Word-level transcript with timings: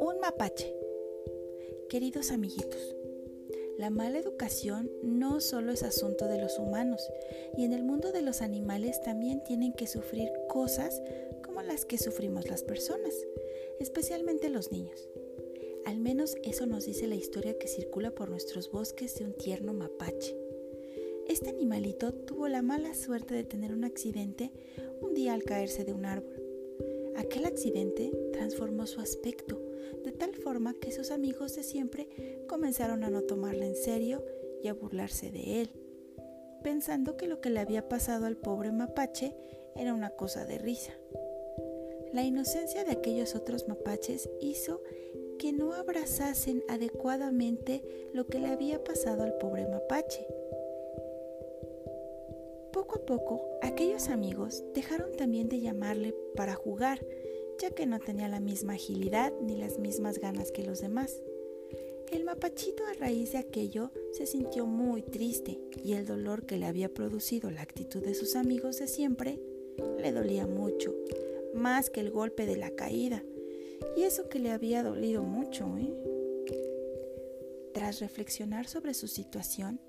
Un 0.00 0.20
mapache. 0.20 0.74
Queridos 1.88 2.30
amiguitos, 2.30 2.94
la 3.78 3.88
mala 3.88 4.18
educación 4.18 4.90
no 5.02 5.40
solo 5.40 5.72
es 5.72 5.82
asunto 5.82 6.26
de 6.26 6.38
los 6.38 6.58
humanos, 6.58 7.00
y 7.56 7.64
en 7.64 7.72
el 7.72 7.82
mundo 7.82 8.12
de 8.12 8.20
los 8.20 8.42
animales 8.42 9.00
también 9.00 9.42
tienen 9.42 9.72
que 9.72 9.86
sufrir 9.86 10.30
cosas 10.48 11.00
como 11.42 11.62
las 11.62 11.86
que 11.86 11.96
sufrimos 11.96 12.48
las 12.48 12.62
personas, 12.62 13.14
especialmente 13.80 14.50
los 14.50 14.70
niños. 14.70 15.08
Al 15.86 15.98
menos 15.98 16.36
eso 16.42 16.66
nos 16.66 16.84
dice 16.84 17.06
la 17.06 17.14
historia 17.14 17.56
que 17.58 17.68
circula 17.68 18.10
por 18.10 18.28
nuestros 18.28 18.70
bosques 18.70 19.14
de 19.14 19.24
un 19.24 19.32
tierno 19.32 19.72
mapache. 19.72 20.45
Este 21.28 21.50
animalito 21.50 22.14
tuvo 22.14 22.48
la 22.48 22.62
mala 22.62 22.94
suerte 22.94 23.34
de 23.34 23.44
tener 23.44 23.72
un 23.72 23.84
accidente 23.84 24.52
un 25.00 25.14
día 25.14 25.34
al 25.34 25.42
caerse 25.42 25.84
de 25.84 25.92
un 25.92 26.06
árbol. 26.06 26.42
Aquel 27.16 27.44
accidente 27.44 28.12
transformó 28.32 28.86
su 28.86 29.00
aspecto 29.00 29.60
de 30.04 30.12
tal 30.12 30.34
forma 30.34 30.74
que 30.74 30.92
sus 30.92 31.10
amigos 31.10 31.56
de 31.56 31.62
siempre 31.62 32.08
comenzaron 32.46 33.04
a 33.04 33.10
no 33.10 33.22
tomarle 33.22 33.66
en 33.66 33.76
serio 33.76 34.24
y 34.62 34.68
a 34.68 34.74
burlarse 34.74 35.30
de 35.30 35.62
él, 35.62 35.70
pensando 36.62 37.16
que 37.16 37.26
lo 37.26 37.40
que 37.40 37.50
le 37.50 37.60
había 37.60 37.88
pasado 37.88 38.26
al 38.26 38.36
pobre 38.36 38.72
mapache 38.72 39.34
era 39.74 39.94
una 39.94 40.10
cosa 40.10 40.44
de 40.44 40.58
risa. 40.58 40.92
La 42.12 42.22
inocencia 42.22 42.84
de 42.84 42.92
aquellos 42.92 43.34
otros 43.34 43.68
mapaches 43.68 44.30
hizo 44.40 44.80
que 45.38 45.52
no 45.52 45.74
abrazasen 45.74 46.62
adecuadamente 46.68 47.82
lo 48.12 48.26
que 48.26 48.38
le 48.38 48.48
había 48.48 48.82
pasado 48.82 49.22
al 49.22 49.36
pobre 49.38 49.66
mapache. 49.66 50.26
Poco 52.86 52.98
a 53.00 53.06
poco, 53.06 53.48
aquellos 53.62 54.08
amigos 54.10 54.62
dejaron 54.72 55.10
también 55.16 55.48
de 55.48 55.60
llamarle 55.60 56.14
para 56.36 56.54
jugar, 56.54 57.04
ya 57.60 57.70
que 57.70 57.84
no 57.84 57.98
tenía 57.98 58.28
la 58.28 58.38
misma 58.38 58.74
agilidad 58.74 59.32
ni 59.42 59.56
las 59.56 59.80
mismas 59.80 60.20
ganas 60.20 60.52
que 60.52 60.62
los 60.62 60.80
demás. 60.80 61.20
El 62.12 62.22
mapachito 62.22 62.84
a 62.86 62.92
raíz 62.92 63.32
de 63.32 63.38
aquello 63.38 63.90
se 64.12 64.26
sintió 64.26 64.66
muy 64.66 65.02
triste 65.02 65.58
y 65.82 65.94
el 65.94 66.06
dolor 66.06 66.46
que 66.46 66.58
le 66.58 66.66
había 66.66 66.88
producido 66.88 67.50
la 67.50 67.62
actitud 67.62 68.04
de 68.04 68.14
sus 68.14 68.36
amigos 68.36 68.78
de 68.78 68.86
siempre 68.86 69.40
le 69.98 70.12
dolía 70.12 70.46
mucho, 70.46 70.94
más 71.54 71.90
que 71.90 71.98
el 71.98 72.12
golpe 72.12 72.46
de 72.46 72.56
la 72.56 72.70
caída, 72.70 73.24
y 73.96 74.04
eso 74.04 74.28
que 74.28 74.38
le 74.38 74.52
había 74.52 74.84
dolido 74.84 75.24
mucho, 75.24 75.76
¿eh? 75.76 75.92
Tras 77.74 77.98
reflexionar 77.98 78.68
sobre 78.68 78.94
su 78.94 79.08
situación, 79.08 79.80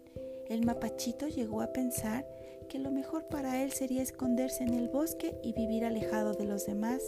el 0.49 0.65
mapachito 0.65 1.27
llegó 1.27 1.61
a 1.61 1.73
pensar 1.73 2.25
que 2.67 2.79
lo 2.79 2.91
mejor 2.91 3.25
para 3.27 3.63
él 3.63 3.71
sería 3.71 4.01
esconderse 4.01 4.63
en 4.63 4.73
el 4.73 4.89
bosque 4.89 5.35
y 5.43 5.53
vivir 5.53 5.85
alejado 5.85 6.33
de 6.33 6.45
los 6.45 6.65
demás 6.65 7.01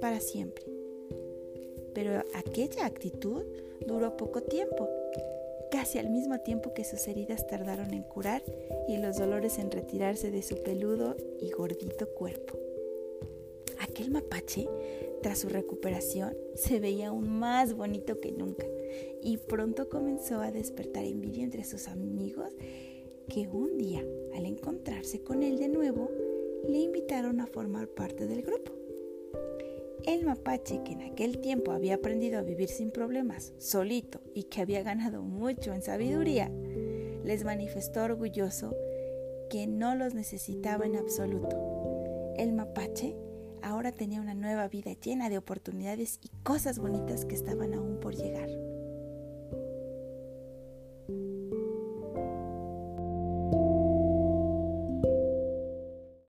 para 0.00 0.20
siempre. 0.20 0.64
Pero 1.94 2.22
aquella 2.34 2.86
actitud 2.86 3.44
duró 3.86 4.16
poco 4.16 4.42
tiempo, 4.42 4.88
casi 5.70 5.98
al 5.98 6.10
mismo 6.10 6.40
tiempo 6.40 6.72
que 6.74 6.84
sus 6.84 7.06
heridas 7.08 7.46
tardaron 7.46 7.92
en 7.92 8.02
curar 8.02 8.42
y 8.88 8.96
los 8.98 9.18
dolores 9.18 9.58
en 9.58 9.70
retirarse 9.70 10.30
de 10.30 10.42
su 10.42 10.62
peludo 10.62 11.16
y 11.40 11.50
gordito 11.50 12.08
cuerpo. 12.14 12.58
Aquel 13.80 14.10
mapache 14.10 14.68
tras 15.22 15.38
su 15.38 15.48
recuperación, 15.48 16.36
se 16.54 16.80
veía 16.80 17.08
aún 17.08 17.28
más 17.28 17.74
bonito 17.74 18.20
que 18.20 18.32
nunca 18.32 18.66
y 19.22 19.36
pronto 19.36 19.88
comenzó 19.88 20.40
a 20.40 20.50
despertar 20.50 21.04
envidia 21.04 21.44
entre 21.44 21.64
sus 21.64 21.88
amigos 21.88 22.52
que 23.30 23.48
un 23.48 23.78
día, 23.78 24.04
al 24.34 24.44
encontrarse 24.44 25.22
con 25.22 25.44
él 25.44 25.56
de 25.58 25.68
nuevo, 25.68 26.10
le 26.68 26.78
invitaron 26.78 27.40
a 27.40 27.46
formar 27.46 27.86
parte 27.86 28.26
del 28.26 28.42
grupo. 28.42 28.72
El 30.04 30.24
mapache, 30.24 30.82
que 30.82 30.92
en 30.92 31.02
aquel 31.02 31.38
tiempo 31.38 31.70
había 31.70 31.94
aprendido 31.94 32.40
a 32.40 32.42
vivir 32.42 32.68
sin 32.68 32.90
problemas, 32.90 33.54
solito 33.58 34.20
y 34.34 34.44
que 34.44 34.60
había 34.60 34.82
ganado 34.82 35.22
mucho 35.22 35.72
en 35.72 35.82
sabiduría, 35.82 36.50
les 37.22 37.44
manifestó 37.44 38.02
orgulloso 38.02 38.74
que 39.48 39.68
no 39.68 39.94
los 39.94 40.12
necesitaba 40.12 40.84
en 40.84 40.96
absoluto. 40.96 41.56
El 42.36 42.52
mapache 42.52 43.14
ahora 43.62 43.92
tenía 43.92 44.20
una 44.20 44.34
nueva 44.34 44.66
vida 44.66 44.92
llena 44.92 45.28
de 45.28 45.38
oportunidades 45.38 46.18
y 46.20 46.30
cosas 46.42 46.80
bonitas 46.80 47.26
que 47.26 47.36
estaban 47.36 47.74
aún 47.74 48.00
por 48.00 48.16
llegar. 48.16 48.48